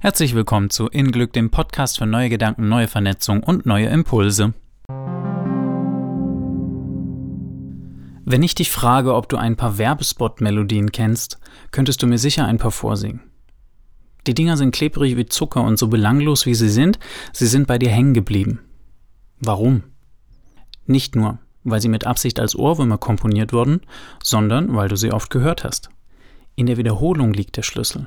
[0.00, 4.54] Herzlich willkommen zu In Glück, dem Podcast für neue Gedanken, neue Vernetzung und neue Impulse.
[8.24, 11.40] Wenn ich dich frage, ob du ein paar Werbespot-Melodien kennst,
[11.72, 13.22] könntest du mir sicher ein paar vorsingen.
[14.28, 17.00] Die Dinger sind klebrig wie Zucker und so belanglos wie sie sind,
[17.32, 18.60] sie sind bei dir hängen geblieben.
[19.40, 19.82] Warum?
[20.86, 23.80] Nicht nur, weil sie mit Absicht als Ohrwürmer komponiert wurden,
[24.22, 25.90] sondern weil du sie oft gehört hast.
[26.54, 28.06] In der Wiederholung liegt der Schlüssel.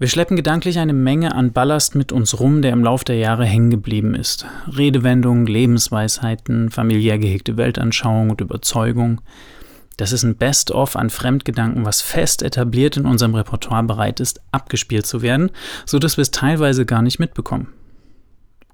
[0.00, 3.44] Wir schleppen gedanklich eine Menge an Ballast mit uns rum, der im Lauf der Jahre
[3.44, 4.46] hängen geblieben ist.
[4.66, 9.20] Redewendungen, Lebensweisheiten, familiär gehegte Weltanschauung und Überzeugung.
[9.98, 15.04] Das ist ein Best-of an Fremdgedanken, was fest etabliert in unserem Repertoire bereit ist, abgespielt
[15.04, 15.50] zu werden,
[15.84, 17.68] so dass wir es teilweise gar nicht mitbekommen.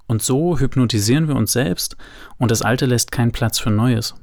[0.07, 1.97] Und so hypnotisieren wir uns selbst
[2.37, 4.15] und das Alte lässt keinen Platz für Neues.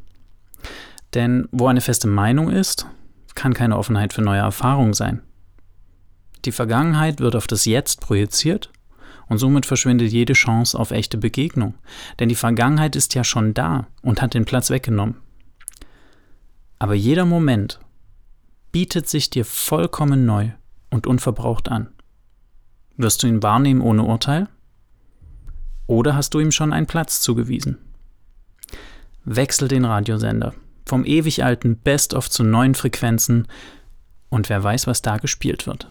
[1.12, 2.86] Denn wo eine feste Meinung ist,
[3.34, 5.20] kann keine Offenheit für neue Erfahrungen sein.
[6.44, 8.70] Die Vergangenheit wird auf das Jetzt projiziert
[9.28, 11.74] und somit verschwindet jede Chance auf echte Begegnung.
[12.18, 15.16] Denn die Vergangenheit ist ja schon da und hat den Platz weggenommen.
[16.78, 17.80] Aber jeder Moment
[18.72, 20.50] bietet sich dir vollkommen neu
[20.90, 21.88] und unverbraucht an.
[22.96, 24.48] Wirst du ihn wahrnehmen ohne Urteil?
[25.86, 27.78] Oder hast du ihm schon einen Platz zugewiesen?
[29.24, 30.54] Wechsel den Radiosender
[30.86, 33.48] vom ewig alten Best-of zu neuen Frequenzen
[34.28, 35.90] und wer weiß, was da gespielt wird.